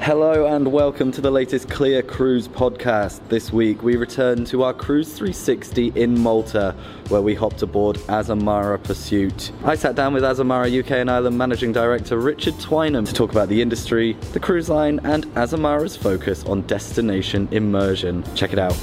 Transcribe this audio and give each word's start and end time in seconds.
Hello 0.00 0.46
and 0.46 0.72
welcome 0.72 1.12
to 1.12 1.20
the 1.20 1.30
latest 1.30 1.68
CLIA 1.68 2.02
Cruise 2.02 2.48
podcast. 2.48 3.20
This 3.28 3.52
week 3.52 3.82
we 3.82 3.96
return 3.96 4.44
to 4.46 4.62
our 4.62 4.72
Cruise 4.72 5.08
360 5.08 5.88
in 5.94 6.18
Malta, 6.18 6.74
where 7.08 7.20
we 7.20 7.34
hopped 7.34 7.60
aboard 7.62 7.96
Azamara 8.08 8.82
Pursuit. 8.82 9.52
I 9.64 9.74
sat 9.74 9.96
down 9.96 10.14
with 10.14 10.22
Azamara 10.22 10.78
UK 10.80 10.92
and 10.92 11.10
Ireland 11.10 11.36
Managing 11.36 11.72
Director 11.72 12.18
Richard 12.18 12.54
Twynham 12.54 13.06
to 13.06 13.12
talk 13.12 13.32
about 13.32 13.48
the 13.48 13.60
industry, 13.60 14.14
the 14.32 14.40
cruise 14.40 14.70
line, 14.70 14.98
and 15.04 15.26
Azamara's 15.34 15.96
focus 15.96 16.44
on 16.44 16.62
destination 16.62 17.48
immersion. 17.50 18.24
Check 18.34 18.52
it 18.52 18.58
out. 18.58 18.76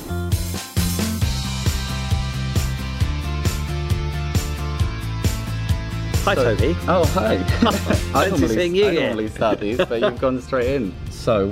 Hi, 6.26 6.34
Toby. 6.34 6.76
Oh, 6.88 7.06
hi. 7.14 7.36
I 7.36 7.40
Fancy 7.40 8.30
normally, 8.32 8.48
seeing 8.56 8.76
you 8.76 8.86
I 8.86 8.90
again. 8.90 9.04
normally 9.06 9.28
start 9.30 9.60
these, 9.60 9.78
but 9.78 10.02
you've 10.02 10.20
gone 10.20 10.42
straight 10.42 10.70
in. 10.76 10.94
So, 11.26 11.52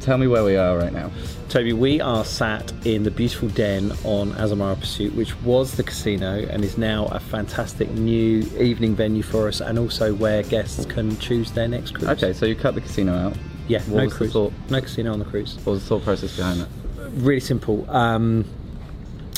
tell 0.00 0.16
me 0.16 0.26
where 0.28 0.42
we 0.42 0.56
are 0.56 0.78
right 0.78 0.94
now. 0.94 1.10
Toby, 1.50 1.74
we 1.74 2.00
are 2.00 2.24
sat 2.24 2.72
in 2.86 3.02
the 3.02 3.10
beautiful 3.10 3.50
den 3.50 3.92
on 4.02 4.32
Azamara 4.32 4.80
Pursuit, 4.80 5.14
which 5.14 5.38
was 5.42 5.72
the 5.76 5.82
casino 5.82 6.38
and 6.48 6.64
is 6.64 6.78
now 6.78 7.04
a 7.08 7.20
fantastic 7.20 7.90
new 7.90 8.38
evening 8.58 8.94
venue 8.94 9.22
for 9.22 9.46
us, 9.46 9.60
and 9.60 9.78
also 9.78 10.14
where 10.14 10.42
guests 10.44 10.86
can 10.86 11.18
choose 11.18 11.52
their 11.52 11.68
next 11.68 11.90
cruise. 11.90 12.08
Okay, 12.08 12.32
so 12.32 12.46
you 12.46 12.54
cut 12.54 12.74
the 12.74 12.80
casino 12.80 13.12
out. 13.14 13.36
Yeah, 13.68 13.82
What 13.82 14.04
no 14.04 14.08
cruise, 14.08 14.32
thought? 14.32 14.54
no 14.70 14.80
casino 14.80 15.12
on 15.12 15.18
the 15.18 15.26
cruise. 15.26 15.56
What 15.64 15.72
was 15.72 15.82
the 15.82 15.88
thought 15.90 16.04
process 16.04 16.34
behind 16.34 16.62
that? 16.62 16.68
Really 17.16 17.40
simple. 17.40 17.84
Um, 17.90 18.46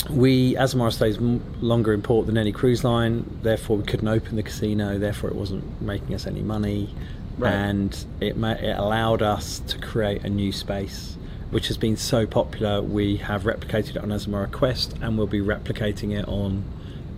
we 0.09 0.55
Azamara 0.55 0.93
stays 0.93 1.19
longer 1.61 1.91
in 1.93 2.01
port 2.01 2.27
than 2.27 2.37
any 2.37 2.53
cruise 2.53 2.85
line, 2.85 3.25
therefore 3.41 3.75
we 3.75 3.83
couldn't 3.83 4.07
open 4.07 4.37
the 4.37 4.43
casino. 4.43 4.97
Therefore, 4.97 5.29
it 5.29 5.35
wasn't 5.35 5.81
making 5.81 6.15
us 6.15 6.25
any 6.25 6.41
money, 6.41 6.89
Right. 7.37 7.51
and 7.51 8.05
it 8.21 8.37
it 8.37 8.77
allowed 8.77 9.21
us 9.21 9.59
to 9.67 9.77
create 9.79 10.23
a 10.23 10.29
new 10.29 10.51
space, 10.51 11.17
which 11.49 11.67
has 11.67 11.77
been 11.77 11.97
so 11.97 12.25
popular. 12.27 12.81
We 12.81 13.17
have 13.17 13.43
replicated 13.43 13.91
it 13.91 13.97
on 13.97 14.09
Azamara 14.09 14.51
Quest, 14.51 14.95
and 15.01 15.17
we'll 15.17 15.27
be 15.27 15.41
replicating 15.41 16.17
it 16.17 16.27
on 16.27 16.63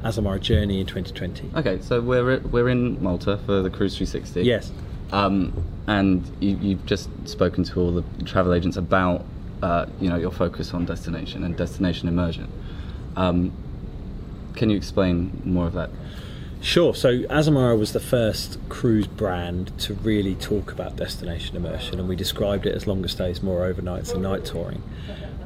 Azamara 0.03 0.39
Journey 0.39 0.79
in 0.79 0.85
2020. 0.85 1.51
Okay, 1.55 1.81
so 1.81 1.99
we're 2.01 2.39
we're 2.39 2.69
in 2.69 3.01
Malta 3.01 3.37
for 3.45 3.61
the 3.61 3.69
Cruise 3.69 3.97
360. 3.97 4.43
Yes. 4.43 4.71
Um, 5.11 5.53
and 5.87 6.29
you, 6.39 6.57
you've 6.57 6.85
just 6.85 7.09
spoken 7.27 7.63
to 7.65 7.79
all 7.79 7.91
the 7.91 8.03
travel 8.23 8.53
agents 8.53 8.77
about 8.77 9.25
uh, 9.61 9.85
you 9.99 10.09
know 10.09 10.15
your 10.15 10.31
focus 10.31 10.73
on 10.73 10.85
destination 10.85 11.43
and 11.43 11.55
destination 11.57 12.07
immersion. 12.07 12.51
Um, 13.15 13.51
can 14.55 14.69
you 14.69 14.77
explain 14.77 15.41
more 15.43 15.67
of 15.67 15.73
that? 15.73 15.89
Sure. 16.65 16.95
So 16.95 17.19
Azamara 17.25 17.77
was 17.77 17.93
the 17.93 17.99
first 17.99 18.57
cruise 18.69 19.05
brand 19.05 19.71
to 19.81 19.93
really 19.93 20.33
talk 20.33 20.71
about 20.71 20.95
destination 20.95 21.55
immersion, 21.55 21.99
and 21.99 22.09
we 22.09 22.15
described 22.15 22.65
it 22.65 22.73
as 22.73 22.87
longer 22.87 23.07
stays, 23.07 23.43
more 23.43 23.71
overnights, 23.71 24.11
and 24.15 24.23
night 24.23 24.45
touring. 24.45 24.81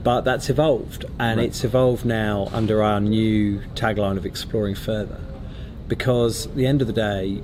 But 0.02 0.22
that's 0.22 0.50
evolved, 0.50 1.04
and 1.20 1.40
Right. 1.40 1.50
it's 1.50 1.66
evolved 1.66 2.06
now 2.06 2.48
under 2.54 2.82
our 2.82 3.02
new 3.02 3.60
tagline 3.76 4.16
of 4.16 4.26
exploring 4.26 4.76
further. 4.76 5.20
Because 5.90 6.48
at 6.48 6.56
the 6.56 6.66
end 6.66 6.80
of 6.80 6.88
the 6.88 6.94
day, 6.94 7.42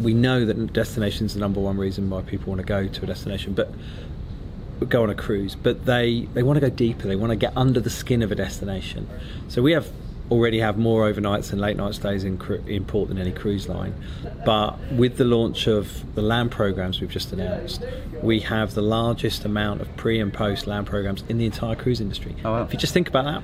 we 0.00 0.14
know 0.14 0.44
that 0.44 0.72
destination 0.72 1.26
is 1.26 1.34
the 1.34 1.40
number 1.40 1.58
one 1.58 1.78
reason 1.78 2.08
why 2.10 2.22
people 2.22 2.52
want 2.52 2.60
to 2.60 2.66
go 2.66 2.86
to 2.86 3.02
a 3.02 3.06
destination, 3.08 3.54
but 3.54 3.74
go 4.88 5.02
on 5.02 5.10
a 5.10 5.16
cruise, 5.16 5.56
but 5.56 5.84
they, 5.84 6.28
they 6.34 6.44
want 6.44 6.58
to 6.58 6.60
go 6.60 6.70
deeper. 6.70 7.08
They 7.08 7.16
want 7.16 7.30
to 7.30 7.36
get 7.36 7.54
under 7.56 7.80
the 7.80 7.90
skin 7.90 8.22
of 8.22 8.30
a 8.30 8.36
destination. 8.36 9.08
So 9.48 9.62
we 9.62 9.72
have 9.72 9.88
already 10.30 10.60
have 10.60 10.78
more 10.78 11.10
overnights 11.10 11.52
and 11.52 11.60
late 11.60 11.76
night 11.76 11.94
stays 11.94 12.24
in, 12.24 12.40
in 12.66 12.84
port 12.84 13.08
than 13.08 13.18
any 13.18 13.32
cruise 13.32 13.68
line. 13.68 13.94
But 14.44 14.78
with 14.92 15.16
the 15.16 15.24
launch 15.24 15.66
of 15.66 16.14
the 16.14 16.22
land 16.22 16.50
programs 16.50 17.00
we've 17.00 17.10
just 17.10 17.32
announced, 17.32 17.84
we 18.22 18.40
have 18.40 18.74
the 18.74 18.82
largest 18.82 19.44
amount 19.44 19.80
of 19.80 19.96
pre 19.96 20.20
and 20.20 20.32
post 20.32 20.66
land 20.66 20.86
programs 20.86 21.24
in 21.28 21.38
the 21.38 21.46
entire 21.46 21.74
cruise 21.74 22.00
industry. 22.00 22.36
Oh, 22.44 22.52
wow. 22.52 22.62
If 22.62 22.72
you 22.72 22.78
just 22.78 22.94
think 22.94 23.08
about 23.08 23.24
that, 23.24 23.42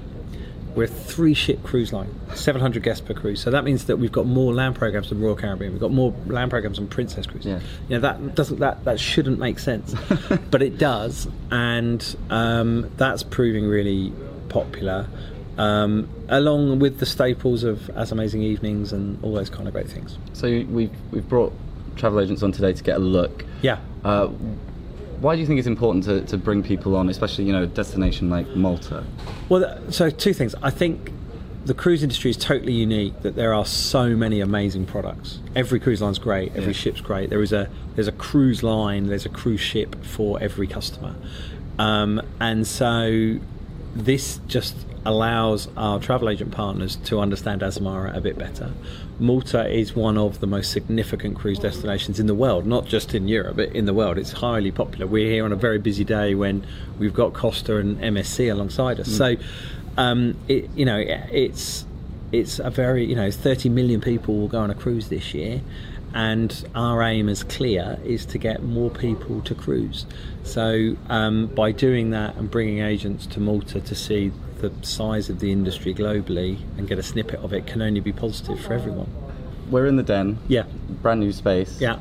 we're 0.77 0.85
a 0.85 0.87
three 0.87 1.33
ship 1.33 1.63
cruise 1.63 1.93
line, 1.93 2.15
700 2.35 2.83
guests 2.83 3.01
per 3.01 3.15
cruise. 3.15 3.41
So 3.41 3.51
that 3.51 3.65
means 3.65 3.87
that 3.87 3.97
we've 3.97 4.13
got 4.13 4.27
more 4.27 4.53
land 4.53 4.77
programs 4.77 5.09
than 5.09 5.21
Royal 5.21 5.35
Caribbean. 5.35 5.73
We've 5.73 5.81
got 5.81 5.91
more 5.91 6.15
land 6.27 6.51
programs 6.51 6.77
than 6.77 6.87
Princess 6.87 7.27
Cruise. 7.27 7.47
Yeah. 7.47 7.61
You 7.89 7.97
know, 7.97 8.01
that 8.01 8.35
doesn't 8.35 8.61
that 8.61 8.85
that 8.85 9.01
shouldn't 9.01 9.39
make 9.39 9.59
sense, 9.59 9.95
but 10.51 10.63
it 10.63 10.77
does, 10.77 11.27
and 11.51 12.17
um, 12.29 12.91
that's 12.99 13.23
proving 13.23 13.67
really 13.67 14.13
popular. 14.51 15.09
Um, 15.59 16.09
along 16.29 16.81
with 16.81 16.99
the 16.99 17.07
staples 17.07 17.65
of 17.65 17.79
AzAmazing 17.95 18.43
Evenings 18.43 18.93
and 18.93 19.23
all 19.25 19.33
those 19.33 19.49
kind 19.49 19.67
of 19.67 19.73
great 19.73 19.89
things. 19.89 20.19
So 20.35 20.47
we've 20.49 20.91
we've 21.13 21.27
brought 21.29 21.53
travel 21.97 22.21
agents 22.21 22.43
on 22.43 22.53
today 22.53 22.73
to 22.75 22.83
get 22.85 22.97
a 22.97 23.01
look. 23.01 23.45
Yeah. 23.63 23.79
Uh, 24.05 24.29
why 25.21 25.35
do 25.35 25.41
you 25.41 25.47
think 25.47 25.59
it's 25.59 25.67
important 25.67 26.05
to, 26.05 26.21
to 26.27 26.37
bring 26.37 26.63
people 26.63 26.95
on, 26.95 27.09
especially 27.09 27.45
you 27.45 27.53
know 27.53 27.63
a 27.63 27.67
destination 27.67 28.29
like 28.29 28.47
Malta? 28.55 29.03
Well, 29.49 29.81
so 29.91 30.11
two 30.11 30.35
things. 30.35 30.55
I 30.63 30.69
think 30.71 31.11
the 31.65 31.73
cruise 31.73 32.03
industry 32.03 32.31
is 32.31 32.37
totally 32.37 32.75
unique 32.75 33.23
that 33.23 33.35
there 33.35 33.55
are 33.55 33.65
so 33.65 34.11
many 34.11 34.41
amazing 34.41 34.85
products. 34.85 35.41
Every 35.57 35.81
cruise 35.81 36.03
line's 36.03 36.19
great. 36.19 36.51
Every 36.55 36.67
Yeah. 36.67 36.73
ship's 36.79 37.01
great. 37.01 37.31
There 37.31 37.43
is 37.43 37.53
a 37.53 37.71
there's 37.95 38.09
a 38.09 38.13
cruise 38.13 38.63
line. 38.63 39.07
There's 39.07 39.25
a 39.25 39.31
cruise 39.31 39.61
ship 39.61 39.97
for 40.05 40.39
every 40.39 40.67
customer, 40.67 41.15
um, 41.79 42.21
and 42.41 42.67
so 42.67 43.37
this 43.95 44.39
just 44.47 44.77
allows 45.07 45.69
our 45.77 46.01
travel 46.01 46.29
agent 46.29 46.51
partners 46.51 46.97
to 46.97 47.21
understand 47.21 47.63
Azamara 47.63 48.15
a 48.15 48.21
bit 48.21 48.37
better. 48.37 48.73
Malta 49.21 49.67
is 49.69 49.95
one 49.95 50.19
of 50.19 50.41
the 50.41 50.47
most 50.47 50.73
significant 50.73 51.37
cruise 51.37 51.59
destinations 51.59 52.19
in 52.19 52.27
the 52.27 52.35
world, 52.35 52.67
not 52.67 52.87
just 52.87 53.15
in 53.15 53.29
Europe, 53.29 53.57
but 53.57 53.69
in 53.71 53.87
the 53.87 53.95
world. 53.95 54.19
It's 54.19 54.33
highly 54.33 54.73
popular. 54.73 55.07
We're 55.07 55.31
here 55.31 55.45
on 55.45 55.53
a 55.53 55.57
very 55.57 55.79
busy 55.79 56.05
day 56.05 56.35
when 56.35 56.67
we've 56.99 57.15
got 57.15 57.33
Costa 57.33 57.77
and 57.77 57.99
MSC 57.99 58.51
alongside 58.51 58.99
us. 58.99 59.09
So, 59.09 59.37
um, 59.97 60.37
it, 60.49 60.69
you 60.75 60.85
know, 60.85 60.99
it's 60.99 61.87
it's 62.33 62.59
a 62.59 62.71
very 62.71 63.05
you 63.05 63.15
know 63.15 63.31
30 63.31 63.69
million 63.69 64.01
people 64.01 64.37
will 64.37 64.49
go 64.49 64.59
on 64.59 64.71
a 64.71 64.75
cruise 64.75 65.09
this 65.09 65.33
year 65.33 65.61
and 66.13 66.67
our 66.75 67.03
aim 67.03 67.29
as 67.29 67.45
CLIA 67.45 68.01
is 68.05 68.27
to 68.27 68.39
get 68.39 68.63
more 68.63 68.91
people 68.91 69.41
to 69.43 69.55
cruise 69.55 70.07
so 70.43 70.97
um, 71.09 71.47
by 71.47 71.71
doing 71.71 72.11
that 72.11 72.35
and 72.35 72.51
bringing 72.51 72.81
agents 72.81 73.27
to 73.27 73.41
malta 73.41 73.81
to 73.81 73.95
see 73.95 74.33
the 74.61 74.73
size 74.83 75.29
of 75.29 75.39
the 75.41 75.53
industry 75.53 75.95
globally 75.95 76.59
and 76.79 76.89
get 76.89 76.99
a 76.99 77.03
snippet 77.03 77.41
of 77.41 77.53
it 77.53 77.67
can 77.67 77.83
only 77.83 78.01
be 78.01 78.13
positive 78.13 78.59
for 78.61 78.73
everyone 78.75 79.09
We're 79.71 79.87
in 79.87 79.97
the 79.97 80.03
den. 80.03 80.39
yeah 80.49 80.65
Brand 81.03 81.21
new 81.21 81.33
space. 81.33 81.81
yeah 81.81 81.99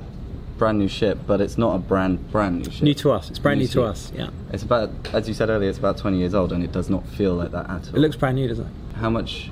Brand 0.57 0.79
new 0.79 0.87
ship, 0.87 1.19
but 1.27 1.41
it's 1.41 1.57
not 1.57 1.75
a 1.75 1.79
brand 1.79 2.31
brand 2.31 2.59
new 2.59 2.71
ship. 2.71 2.83
new 2.83 2.93
to 2.95 3.11
us 3.11 3.29
it's 3.29 3.39
brand 3.39 3.59
new, 3.59 3.67
to 3.67 3.73
to 3.73 3.83
us 3.83 4.11
yeah 4.15 4.29
It's 4.53 4.63
about, 4.63 4.89
as 5.13 5.27
you 5.27 5.33
said 5.33 5.49
earlier, 5.49 5.69
it's 5.69 5.77
about 5.79 5.97
20 5.97 6.17
years 6.17 6.33
old, 6.33 6.51
and 6.53 6.63
it 6.63 6.71
does 6.71 6.89
not 6.89 7.05
feel 7.07 7.33
like 7.35 7.51
that 7.51 7.69
at 7.69 7.89
all. 7.89 7.95
it 7.95 7.99
looks 7.99 8.15
brand 8.15 8.35
new 8.37 8.47
doesn't 8.47 8.65
it 8.67 8.95
How 8.97 9.09
much 9.09 9.51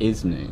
is 0.00 0.24
new? 0.24 0.50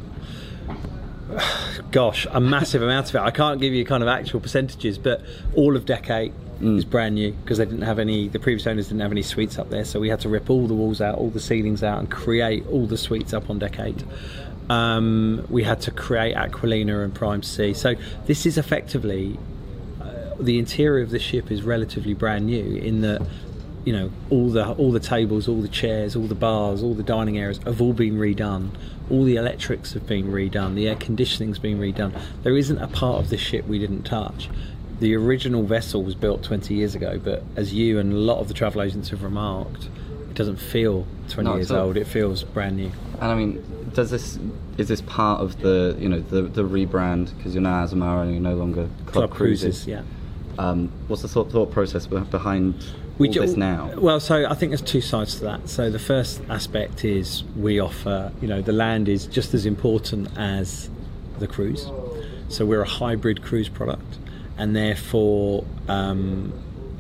gosh, 1.90 2.26
a 2.30 2.40
massive 2.40 2.82
amount 2.82 3.08
of 3.10 3.16
it. 3.16 3.20
I 3.20 3.30
can't 3.30 3.60
give 3.60 3.72
you 3.72 3.84
kind 3.84 4.02
of 4.02 4.08
actual 4.08 4.40
percentages, 4.40 4.98
but 4.98 5.22
all 5.54 5.76
of 5.76 5.84
Deck 5.86 6.10
8 6.10 6.32
Mm. 6.60 6.78
is 6.78 6.86
brand 6.86 7.16
new 7.16 7.32
because 7.32 7.58
they 7.58 7.66
didn't 7.66 7.82
have 7.82 7.98
any, 7.98 8.28
the 8.28 8.38
previous 8.38 8.66
owners 8.66 8.88
didn't 8.88 9.02
have 9.02 9.12
any 9.12 9.20
suites 9.20 9.58
up 9.58 9.68
there, 9.68 9.84
so 9.84 10.00
we 10.00 10.08
had 10.08 10.20
to 10.20 10.30
rip 10.30 10.48
all 10.48 10.66
the 10.66 10.72
walls 10.72 11.02
out, 11.02 11.18
all 11.18 11.28
the 11.28 11.38
ceilings 11.38 11.82
out, 11.82 11.98
and 11.98 12.10
create 12.10 12.66
all 12.68 12.86
the 12.86 12.96
suites 12.96 13.34
up 13.34 13.50
on 13.50 13.58
Deck 13.58 13.78
8. 13.78 14.02
Um, 14.70 15.46
we 15.50 15.64
had 15.64 15.82
to 15.82 15.90
create 15.90 16.34
Aqualina 16.34 17.04
and 17.04 17.14
Prime 17.14 17.42
C. 17.42 17.74
So 17.74 17.94
this 18.24 18.46
is 18.46 18.56
effectively 18.56 19.38
uh, 20.00 20.06
the 20.40 20.58
interior 20.58 21.02
of 21.02 21.10
the 21.10 21.18
ship 21.18 21.50
is 21.50 21.62
relatively 21.62 22.14
brand 22.14 22.46
new 22.46 22.76
in 22.76 23.02
that 23.02 23.20
you 23.86 23.92
know 23.92 24.10
all 24.30 24.50
the 24.50 24.72
all 24.72 24.92
the 24.92 25.00
tables, 25.00 25.48
all 25.48 25.62
the 25.62 25.68
chairs, 25.68 26.14
all 26.16 26.26
the 26.26 26.34
bars, 26.34 26.82
all 26.82 26.92
the 26.92 27.04
dining 27.04 27.38
areas 27.38 27.58
have 27.64 27.80
all 27.80 27.94
been 27.94 28.18
redone. 28.18 28.70
All 29.08 29.22
the 29.22 29.36
electrics 29.36 29.92
have 29.92 30.06
been 30.06 30.26
redone. 30.26 30.74
The 30.74 30.88
air 30.88 30.96
conditioning's 30.96 31.60
been 31.60 31.78
redone. 31.78 32.20
There 32.42 32.56
isn't 32.56 32.78
a 32.78 32.88
part 32.88 33.22
of 33.22 33.30
the 33.30 33.38
ship 33.38 33.64
we 33.66 33.78
didn't 33.78 34.02
touch. 34.02 34.50
The 34.98 35.14
original 35.14 35.62
vessel 35.62 36.02
was 36.02 36.16
built 36.16 36.42
20 36.42 36.74
years 36.74 36.96
ago, 36.96 37.20
but 37.22 37.44
as 37.54 37.72
you 37.72 38.00
and 38.00 38.12
a 38.12 38.16
lot 38.16 38.40
of 38.40 38.48
the 38.48 38.54
travel 38.54 38.82
agents 38.82 39.10
have 39.10 39.22
remarked, 39.22 39.84
it 40.28 40.34
doesn't 40.34 40.56
feel 40.56 41.06
20 41.28 41.48
Not 41.48 41.56
years 41.56 41.70
old. 41.70 41.96
It 41.96 42.08
feels 42.08 42.42
brand 42.42 42.78
new. 42.78 42.90
And 43.20 43.30
I 43.30 43.34
mean, 43.36 43.90
does 43.94 44.10
this 44.10 44.40
is 44.78 44.88
this 44.88 45.02
part 45.02 45.40
of 45.40 45.60
the 45.60 45.96
you 46.00 46.08
know 46.08 46.20
the 46.20 46.42
the 46.42 46.64
rebrand 46.64 47.36
because 47.36 47.54
you're 47.54 47.62
now 47.62 47.84
Azamara 47.84 48.22
and 48.22 48.32
you're 48.32 48.40
no 48.40 48.56
longer 48.56 48.88
Club, 49.06 49.12
Club 49.12 49.30
Cruises? 49.30 49.84
cruises, 49.84 49.86
yeah. 49.86 50.02
Um, 50.58 50.90
what's 51.06 51.22
the 51.22 51.28
thought, 51.28 51.52
thought 51.52 51.70
process 51.70 52.06
behind 52.06 52.82
We 53.18 53.28
ju- 53.28 53.40
this 53.40 53.56
now? 53.56 53.90
Well, 53.96 54.20
so 54.20 54.46
I 54.48 54.54
think 54.54 54.70
there's 54.70 54.82
two 54.82 55.00
sides 55.00 55.36
to 55.36 55.44
that. 55.44 55.68
So 55.68 55.90
the 55.90 55.98
first 55.98 56.40
aspect 56.48 57.04
is 57.04 57.44
we 57.56 57.80
offer, 57.80 58.32
you 58.40 58.48
know, 58.48 58.60
the 58.62 58.72
land 58.72 59.08
is 59.08 59.26
just 59.26 59.54
as 59.54 59.66
important 59.66 60.28
as 60.36 60.90
the 61.38 61.46
cruise. 61.46 61.90
So 62.48 62.64
we're 62.64 62.82
a 62.82 62.88
hybrid 62.88 63.42
cruise 63.42 63.68
product, 63.68 64.18
and 64.58 64.76
therefore 64.76 65.64
um, 65.88 66.52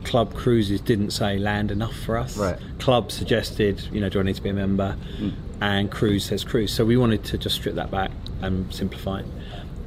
Club 0.04 0.34
Cruises 0.34 0.80
didn't 0.80 1.10
say 1.10 1.38
land 1.38 1.70
enough 1.70 1.94
for 1.96 2.16
us. 2.16 2.36
Right. 2.36 2.58
Club 2.78 3.12
suggested, 3.12 3.82
you 3.92 4.00
know, 4.00 4.08
do 4.08 4.20
I 4.20 4.22
need 4.22 4.36
to 4.36 4.42
be 4.42 4.50
a 4.50 4.54
member? 4.54 4.96
And 5.60 5.90
Cruise 5.90 6.24
says 6.24 6.44
Cruise. 6.44 6.72
So 6.72 6.84
we 6.84 6.96
wanted 6.96 7.24
to 7.24 7.38
just 7.38 7.56
strip 7.56 7.74
that 7.76 7.90
back 7.90 8.10
and 8.42 8.72
simplify 8.74 9.20
it. 9.20 9.26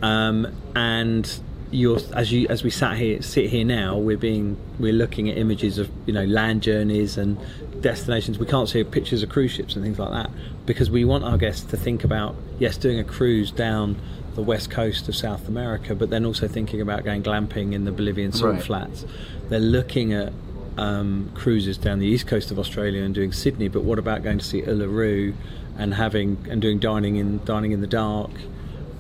Um, 0.02 0.48
and 0.76 1.40
you're 1.72 2.00
as 2.14 2.32
you 2.32 2.48
as 2.48 2.64
we 2.64 2.70
sat 2.70 2.98
here 2.98 3.22
sit 3.22 3.50
here 3.50 3.66
now, 3.66 3.98
we're 3.98 4.18
being 4.18 4.58
we're 4.80 4.94
looking 4.94 5.30
at 5.30 5.38
images 5.38 5.78
of 5.78 5.90
you 6.06 6.14
know 6.14 6.26
land 6.26 6.64
journeys 6.64 7.18
and 7.18 7.38
destinations. 7.82 8.40
We 8.40 8.46
can't 8.46 8.68
see 8.68 8.84
pictures 8.84 9.24
of 9.24 9.30
cruise 9.30 9.52
ships 9.52 9.76
and 9.76 9.84
things 9.84 10.00
like 10.00 10.12
that 10.12 10.32
because 10.66 10.90
we 10.90 11.06
want 11.06 11.24
our 11.24 11.38
guests 11.38 11.64
to 11.72 11.78
think 11.78 12.04
about 12.04 12.36
yes, 12.60 12.78
doing 12.78 13.00
a 13.00 13.04
cruise 13.04 13.52
down 13.52 13.98
the 14.36 14.42
west 14.42 14.70
coast 14.70 15.08
of 15.10 15.16
South 15.16 15.48
America, 15.48 15.96
but 15.96 16.10
then 16.10 16.26
also 16.26 16.48
thinking 16.48 16.82
about 16.82 17.04
going 17.04 17.24
glamping 17.24 17.74
in 17.74 17.86
the 17.86 17.92
Bolivian 17.92 18.32
salt 18.32 18.54
Right. 18.54 18.64
flats. 18.64 19.06
They're 19.50 19.60
looking 19.60 20.14
at 20.14 20.32
um, 20.78 21.32
cruises 21.34 21.78
down 21.78 22.00
the 22.00 22.08
east 22.08 22.26
coast 22.28 22.52
of 22.52 22.60
Australia 22.60 23.04
and 23.04 23.14
doing 23.14 23.32
Sydney, 23.32 23.68
but 23.68 23.84
what 23.84 24.00
about 24.00 24.24
going 24.24 24.38
to 24.38 24.46
see 24.46 24.62
Uluru 24.62 25.34
and 25.78 25.94
having 25.94 26.38
and 26.50 26.62
doing 26.62 26.80
dining 26.80 27.18
in 27.18 27.44
dining 27.46 27.72
in 27.74 27.82
the 27.82 27.88
dark, 27.88 28.32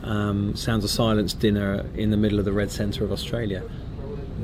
um, 0.03 0.55
Sounds 0.55 0.83
of 0.83 0.89
Silence 0.89 1.33
dinner 1.33 1.85
in 1.95 2.11
the 2.11 2.17
middle 2.17 2.39
of 2.39 2.45
the 2.45 2.53
red 2.53 2.71
centre 2.71 3.03
of 3.03 3.11
Australia? 3.11 3.63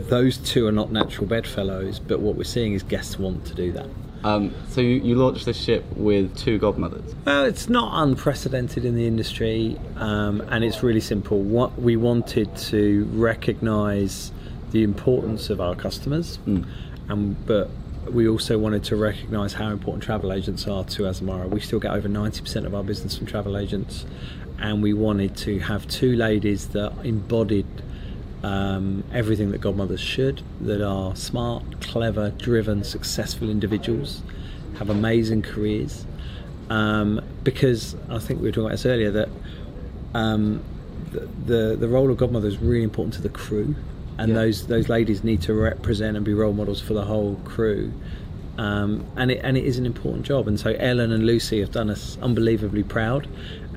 Those 0.10 0.38
two 0.38 0.68
are 0.68 0.72
not 0.72 0.92
natural 0.92 1.26
bedfellows, 1.28 2.00
but 2.00 2.20
what 2.20 2.36
we're 2.36 2.44
seeing 2.44 2.74
is 2.74 2.84
guests 2.84 3.18
want 3.18 3.46
to 3.46 3.54
do 3.54 3.72
that. 3.72 3.88
Um, 4.24 4.54
so 4.70 4.82
you, 4.82 5.02
you 5.02 5.16
launched 5.16 5.46
this 5.46 5.58
ship 5.58 5.86
with 5.96 6.36
two 6.36 6.58
godmothers. 6.58 7.14
Well, 7.26 7.46
it's 7.46 7.70
not 7.70 8.04
unprecedented 8.04 8.84
in 8.84 8.96
the 8.96 9.06
industry, 9.06 9.80
um, 9.98 10.42
and 10.50 10.64
it's 10.64 10.82
really 10.82 11.00
simple. 11.00 11.40
What 11.40 11.80
we 11.80 11.96
wanted 11.96 12.56
to 12.58 13.06
recognise 13.14 14.32
the 14.72 14.84
importance 14.84 15.52
of 15.52 15.62
our 15.62 15.76
customers, 15.76 16.40
um, 17.08 17.38
but 17.46 17.70
we 18.12 18.28
also 18.28 18.58
wanted 18.58 18.84
to 18.86 18.96
recognise 18.96 19.54
how 19.54 19.70
important 19.70 20.04
travel 20.04 20.34
agents 20.34 20.68
are 20.68 20.84
to 20.84 21.04
Azamara. 21.04 21.48
We 21.50 21.60
still 21.60 21.80
get 21.80 21.92
over 21.92 22.08
ninety 22.08 22.42
percent 22.42 22.66
of 22.66 22.74
our 22.74 22.84
business 22.84 23.16
from 23.18 23.28
travel 23.28 23.58
agents, 23.58 24.06
and 24.60 24.82
we 24.82 24.94
wanted 24.94 25.36
to 25.38 25.60
have 25.60 25.88
two 25.88 26.16
ladies 26.16 26.70
that 26.70 26.94
embodied 27.04 27.66
um, 28.44 29.04
everything 29.14 29.52
that 29.52 29.60
godmothers 29.60 30.00
should 30.00 30.42
that 30.62 30.82
are 30.86 31.16
smart, 31.16 31.64
clever, 31.82 32.30
driven, 32.32 32.84
successful 32.84 33.50
individuals, 33.50 34.22
have 34.78 34.90
amazing 34.90 35.42
careers. 35.42 36.06
Um, 36.70 37.22
because 37.44 37.96
I 38.10 38.20
think 38.20 38.40
we 38.42 38.48
were 38.48 38.52
talking 38.52 38.66
about 38.66 38.72
this 38.74 38.86
earlier 38.86 39.12
that 39.12 39.30
um, 40.14 40.62
the, 41.12 41.20
the 41.46 41.76
the 41.76 41.88
role 41.88 42.10
of 42.10 42.18
godmother 42.18 42.48
is 42.48 42.58
really 42.58 42.84
important 42.84 43.14
to 43.16 43.22
the 43.22 43.30
crew, 43.30 43.76
and 44.18 44.30
Yeah. 44.30 44.36
those 44.36 44.68
those 44.68 44.90
ladies 44.90 45.24
need 45.24 45.42
to 45.44 45.54
represent 45.54 46.16
and 46.18 46.26
be 46.26 46.34
role 46.34 46.54
models 46.54 46.82
for 46.82 46.94
the 46.94 47.04
whole 47.06 47.36
crew. 47.46 47.92
Um, 48.58 49.06
and 49.18 49.32
it 49.32 49.42
and 49.44 49.58
it 49.58 49.66
is 49.66 49.78
an 49.78 49.86
important 49.86 50.26
job. 50.26 50.48
And 50.48 50.60
so 50.60 50.72
Ellen 50.80 51.12
and 51.12 51.26
Lucy 51.26 51.60
have 51.60 51.72
done 51.72 51.90
us 51.90 52.18
unbelievably 52.22 52.84
proud, 52.84 53.28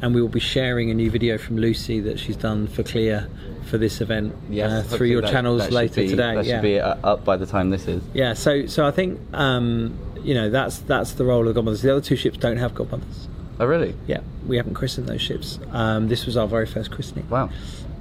and 0.02 0.14
we 0.14 0.20
will 0.22 0.28
be 0.28 0.40
sharing 0.40 0.90
a 0.90 0.94
new 0.94 1.10
video 1.10 1.38
from 1.38 1.56
Lucy 1.56 2.00
that 2.00 2.18
she's 2.18 2.36
done 2.36 2.66
for 2.68 2.82
CLIA 2.82 3.28
for 3.68 3.78
this 3.78 4.00
event 4.00 4.34
uh, 4.58 4.82
through 4.82 5.08
your 5.08 5.22
that- 5.22 5.30
channels 5.30 5.62
that 5.62 5.72
later 5.72 6.02
be- 6.02 6.08
today. 6.08 6.34
That 6.34 6.44
yeah. 6.44 6.56
should 6.56 6.62
be 6.62 6.80
uh, 6.80 6.96
up 7.04 7.24
by 7.24 7.36
the 7.36 7.46
time 7.46 7.70
this 7.70 7.86
is. 7.86 8.02
Yeah, 8.14 8.34
so 8.34 8.66
so 8.66 8.86
I 8.86 8.90
think 8.90 9.20
um, 9.34 9.96
you 10.22 10.34
know 10.34 10.50
that's 10.50 10.78
that's 10.78 11.12
the 11.12 11.24
role 11.24 11.48
of 11.48 11.54
godmothers. 11.54 11.82
The 11.82 11.92
other 11.92 12.00
two 12.00 12.16
ships 12.16 12.38
don't 12.38 12.56
have 12.58 12.74
godmothers. 12.74 13.28
Oh, 13.60 13.66
really? 13.66 13.94
Yeah, 14.06 14.20
we 14.46 14.56
haven't 14.56 14.74
christened 14.74 15.08
those 15.08 15.20
ships. 15.20 15.58
Um, 15.72 16.08
this 16.08 16.26
was 16.26 16.36
our 16.36 16.46
very 16.46 16.66
first 16.66 16.92
christening. 16.92 17.28
Wow. 17.28 17.50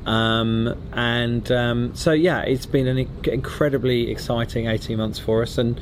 Um, 0.06 0.78
and 0.94 1.52
um, 1.52 1.96
so 1.96 2.12
yeah, 2.12 2.42
it's 2.42 2.66
been 2.66 2.88
an 2.88 3.10
incredibly 3.26 4.10
exciting 4.12 4.68
18 4.68 4.98
months 4.98 5.20
for 5.20 5.42
us, 5.42 5.58
and 5.58 5.80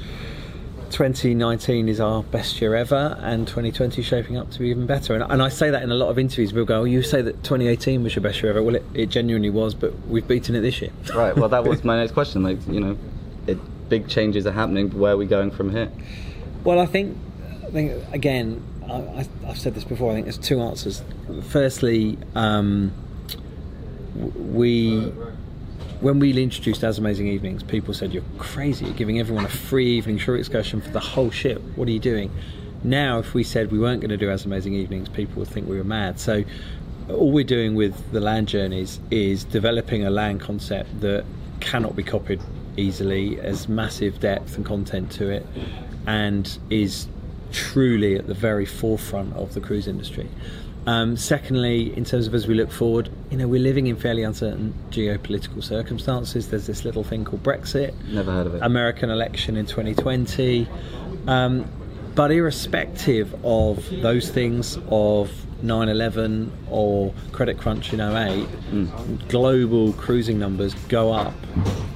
2019 0.92 1.90
is 1.90 2.00
our 2.00 2.24
best 2.24 2.62
year 2.62 2.76
ever, 2.76 3.18
and 3.22 3.48
2020 3.48 4.02
is 4.02 4.08
shaping 4.08 4.38
up 4.38 4.50
to 4.52 4.60
be 4.60 4.70
even 4.70 4.86
better. 4.86 5.14
And, 5.14 5.24
and 5.24 5.42
I 5.42 5.50
say 5.50 5.70
that 5.70 5.84
in 5.84 5.92
a 5.92 5.96
lot 5.96 6.10
of 6.10 6.20
interviews. 6.20 6.54
We'll 6.54 6.66
go, 6.66 6.82
oh, 6.82 6.84
"You 6.84 7.02
say 7.02 7.22
that 7.22 7.44
2018 7.44 8.04
was 8.04 8.16
your 8.16 8.24
best 8.24 8.42
year 8.42 8.52
ever." 8.52 8.64
Well, 8.64 8.76
it, 8.76 8.86
it 8.94 9.08
genuinely 9.08 9.50
was, 9.50 9.74
but 9.74 9.94
we've 10.08 10.28
beaten 10.28 10.56
it 10.56 10.62
this 10.62 10.82
year. 10.82 10.92
Right. 11.16 11.36
Well, 11.36 11.50
that 11.50 11.64
was 11.64 11.84
my 11.84 11.98
next 11.98 12.12
question. 12.12 12.44
Like, 12.44 12.58
you 12.68 12.80
know, 12.80 12.98
it, 13.48 13.58
big 13.90 14.10
changes 14.10 14.46
are 14.46 14.52
happening. 14.52 14.90
Where 14.98 15.14
are 15.14 15.18
we 15.18 15.26
going 15.26 15.52
from 15.52 15.72
here? 15.72 15.90
Well, 16.64 16.80
I 16.80 16.86
think, 16.86 17.18
I 17.64 17.72
think 17.72 18.04
again, 18.12 18.62
I, 18.90 18.96
I, 18.96 19.28
I've 19.48 19.58
said 19.58 19.76
this 19.76 19.86
before. 19.86 20.12
I 20.12 20.16
think 20.16 20.26
there's 20.26 20.38
two 20.38 20.62
answers. 20.62 21.04
Firstly, 21.44 22.18
um, 22.36 22.92
we 24.16 25.12
when 26.01 26.19
we 26.19 26.42
introduced 26.42 26.81
AzAmazing 26.81 27.27
Evenings, 27.27 27.63
people 27.63 27.94
said 27.94 28.13
you're 28.13 28.24
crazy. 28.38 28.86
You're 28.86 28.94
giving 28.95 29.19
everyone 29.19 29.45
a 29.45 29.50
free 29.50 29.97
evening 29.97 30.18
shore 30.18 30.36
excursion 30.36 30.81
for 30.81 30.89
the 30.89 31.00
whole 31.00 31.31
ship. 31.31 31.62
What 31.75 31.88
are 31.88 31.92
you 31.92 32.00
doing? 32.00 32.31
Now, 32.83 33.19
if 33.19 33.33
we 33.33 33.44
said 33.44 33.71
we 33.71 33.80
weren't 33.80 34.01
going 34.01 34.09
to 34.09 34.18
do 34.18 34.27
AzAmazing 34.27 34.74
Evenings, 34.74 35.09
people 35.09 35.39
would 35.39 35.47
think 35.47 35.68
we 35.68 35.77
were 35.77 35.83
mad. 35.83 36.19
So, 36.19 36.44
all 37.09 37.31
we're 37.31 37.44
doing 37.44 37.75
with 37.75 38.12
the 38.12 38.19
land 38.19 38.47
journeys 38.47 39.00
is 39.12 39.44
developing 39.44 40.06
a 40.06 40.09
land 40.09 40.42
concept 40.42 41.01
that 41.01 41.24
cannot 41.59 41.95
be 41.95 42.03
copied 42.03 42.41
easily, 42.77 43.36
has 43.36 43.69
massive 43.69 44.19
depth 44.19 44.56
and 44.56 44.65
content 44.65 45.12
to 45.13 45.30
it, 45.30 45.45
and 46.07 46.57
is 46.69 47.07
truly 47.51 48.15
at 48.15 48.27
the 48.27 48.33
very 48.33 48.65
forefront 48.65 49.33
of 49.36 49.53
the 49.53 49.62
cruise 49.62 49.88
industry. 49.88 50.27
Um, 50.88 51.18
secondly, 51.18 51.96
in 51.98 52.06
terms 52.06 52.28
of 52.28 52.36
as 52.36 52.48
we 52.48 52.54
look 52.54 52.72
forward, 52.72 53.10
you 53.32 53.38
know, 53.38 53.48
we're 53.48 53.62
living 53.62 53.88
in 53.88 53.96
fairly 53.96 54.24
uncertain 54.24 54.74
geopolitical 54.92 55.64
circumstances. 55.64 56.50
There's 56.50 56.68
this 56.68 56.86
little 56.86 57.04
thing 57.04 57.26
called 57.26 57.44
Brexit. 57.44 57.94
Never 58.08 58.32
heard 58.32 58.48
of 58.48 58.56
it. 58.56 58.62
American 58.62 59.10
election 59.10 59.58
in 59.58 59.66
2020. 59.66 60.68
Um, 61.28 61.66
but 62.14 62.32
irrespective 62.32 63.34
of 63.44 63.90
those 64.02 64.30
things, 64.30 64.78
of 64.90 65.32
9 65.64 65.90
11 65.90 66.52
or 66.70 67.14
Credit 67.32 67.58
Crunch 67.58 67.92
in 67.92 68.00
08, 68.00 68.48
global 69.28 69.92
cruising 69.94 70.40
numbers 70.40 70.74
go 70.88 71.12
up 71.12 71.34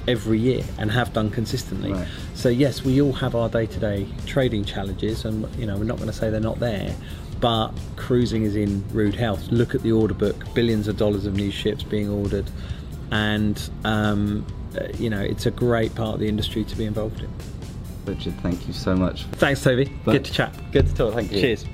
every 0.08 0.38
year 0.38 0.64
and 0.78 0.90
have 0.90 1.12
done 1.12 1.30
consistently. 1.30 1.92
Right. 1.92 2.08
So, 2.34 2.48
yes, 2.48 2.84
we 2.84 3.00
all 3.00 3.12
have 3.12 3.34
our 3.34 3.48
day 3.48 3.66
to 3.66 3.78
day 3.78 4.08
trading 4.26 4.64
challenges, 4.64 5.24
and 5.24 5.48
you 5.56 5.66
know, 5.66 5.76
we're 5.76 5.84
not 5.84 5.96
going 5.96 6.08
to 6.10 6.16
say 6.16 6.28
they're 6.28 6.40
not 6.40 6.58
there. 6.58 6.94
But 7.40 7.70
cruising 7.96 8.42
is 8.42 8.54
in 8.54 8.84
rude 8.92 9.14
health. 9.14 9.46
Look 9.50 9.74
at 9.74 9.82
the 9.82 9.92
order 9.92 10.14
book 10.14 10.44
billions 10.54 10.88
of 10.88 10.96
dollars 10.96 11.24
of 11.26 11.34
new 11.34 11.50
ships 11.50 11.82
being 11.82 12.08
ordered. 12.10 12.50
And, 13.10 13.70
um, 13.84 14.46
uh, 14.78 14.88
you 14.98 15.10
know, 15.10 15.20
it's 15.20 15.46
a 15.46 15.50
great 15.50 15.94
part 15.94 16.14
of 16.14 16.20
the 16.20 16.28
industry 16.28 16.64
to 16.64 16.76
be 16.76 16.84
involved 16.84 17.20
in. 17.20 17.30
Richard, 18.04 18.34
thank 18.40 18.66
you 18.66 18.72
so 18.72 18.94
much. 18.94 19.24
Thanks, 19.32 19.62
Toby. 19.62 19.92
Good 20.04 20.24
to 20.24 20.32
chat. 20.32 20.54
Good 20.72 20.86
to 20.88 20.94
talk. 20.94 21.14
Thank 21.14 21.32
you. 21.32 21.40
Cheers. 21.40 21.64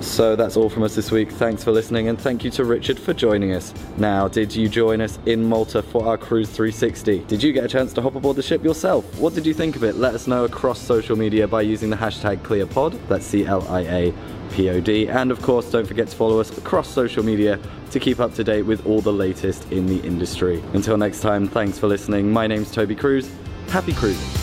So 0.00 0.36
that's 0.36 0.56
all 0.56 0.68
from 0.70 0.84
us 0.84 0.94
this 0.94 1.10
week. 1.10 1.30
Thanks 1.32 1.64
for 1.64 1.72
listening 1.72 2.08
and 2.08 2.20
thank 2.20 2.44
you 2.44 2.50
to 2.52 2.64
Richard 2.64 2.98
for 2.98 3.12
joining 3.12 3.52
us. 3.52 3.74
Now, 3.96 4.28
did 4.28 4.54
you 4.54 4.68
join 4.68 5.00
us 5.00 5.18
in 5.26 5.44
Malta 5.44 5.82
for 5.82 6.06
our 6.06 6.16
Cruise 6.16 6.48
360? 6.50 7.20
Did 7.20 7.42
you 7.42 7.52
get 7.52 7.64
a 7.64 7.68
chance 7.68 7.92
to 7.94 8.02
hop 8.02 8.14
aboard 8.14 8.36
the 8.36 8.42
ship 8.42 8.62
yourself? 8.62 9.04
What 9.18 9.34
did 9.34 9.44
you 9.44 9.54
think 9.54 9.74
of 9.74 9.82
it? 9.82 9.96
Let 9.96 10.14
us 10.14 10.26
know 10.26 10.44
across 10.44 10.80
social 10.80 11.16
media 11.16 11.48
by 11.48 11.62
using 11.62 11.90
the 11.90 11.96
hashtag 11.96 12.38
CLIAPod. 12.38 12.98
That's 13.08 13.26
C 13.26 13.44
L 13.44 13.66
I 13.68 13.80
A 13.80 14.14
P 14.52 14.70
O 14.70 14.80
D. 14.80 15.08
And 15.08 15.30
of 15.30 15.42
course, 15.42 15.70
don't 15.70 15.86
forget 15.86 16.08
to 16.08 16.16
follow 16.16 16.38
us 16.40 16.56
across 16.56 16.88
social 16.88 17.24
media 17.24 17.58
to 17.90 17.98
keep 17.98 18.20
up 18.20 18.34
to 18.34 18.44
date 18.44 18.62
with 18.62 18.86
all 18.86 19.00
the 19.00 19.12
latest 19.12 19.70
in 19.72 19.86
the 19.86 19.98
industry. 20.06 20.62
Until 20.74 20.96
next 20.96 21.20
time, 21.20 21.48
thanks 21.48 21.78
for 21.78 21.88
listening. 21.88 22.32
My 22.32 22.46
name's 22.46 22.70
Toby 22.70 22.94
Cruz. 22.94 23.30
Happy 23.68 23.92
cruising. 23.92 24.37